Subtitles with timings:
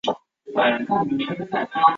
[0.03, 1.79] 牛乳子树